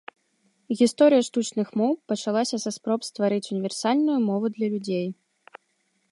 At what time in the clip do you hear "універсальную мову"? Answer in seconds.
3.57-4.45